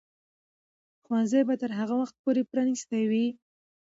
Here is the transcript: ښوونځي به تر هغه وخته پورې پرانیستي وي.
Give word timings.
ښوونځي 1.03 1.41
به 1.47 1.55
تر 1.61 1.71
هغه 1.79 1.93
وخته 2.01 2.17
پورې 2.23 2.41
پرانیستي 2.51 3.03
وي. 3.11 3.27